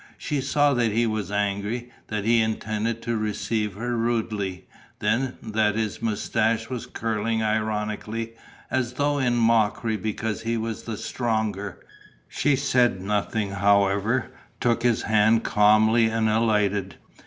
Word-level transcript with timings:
She 0.17 0.41
saw 0.41 0.73
that 0.73 0.91
he 0.91 1.05
was 1.05 1.31
angry, 1.31 1.91
that 2.07 2.25
he 2.25 2.41
intended 2.41 3.03
to 3.03 3.15
receive 3.15 3.75
her 3.75 3.95
rudely; 3.95 4.65
then, 4.97 5.37
that 5.43 5.75
his 5.75 6.01
moustache 6.01 6.71
was 6.71 6.87
curling 6.87 7.43
ironically, 7.43 8.31
as 8.71 8.93
though 8.93 9.19
in 9.19 9.35
mockery 9.35 9.97
because 9.97 10.41
he 10.41 10.57
was 10.57 10.85
the 10.85 10.97
stronger. 10.97 11.85
She 12.27 12.55
said 12.55 12.99
nothing, 12.99 13.51
however, 13.51 14.31
took 14.59 14.81
his 14.81 15.03
hand 15.03 15.43
calmly 15.43 16.05
and 16.07 16.27
alighted. 16.27 16.95